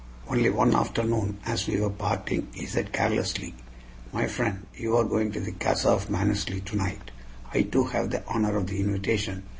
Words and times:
Only 0.27 0.49
one 0.49 0.73
afternoon, 0.75 1.37
as 1.45 1.67
we 1.67 1.79
were 1.79 1.91
parting, 1.91 2.47
he 2.55 2.65
said 2.65 2.91
carelessly: 2.91 3.53
"My 4.11 4.25
friend, 4.25 4.65
you 4.73 4.97
are 4.97 5.03
going 5.03 5.31
to 5.33 5.39
the 5.39 5.51
casa 5.51 5.89
of 5.91 6.09
Mannersley 6.09 6.61
tonight. 6.65 7.11
I 7.53 7.61
too 7.61 7.83
have 7.83 8.09
the 8.09 8.23
honor 8.27 8.57
of 8.57 8.65
the 8.65 8.79
invitation. 8.79 9.43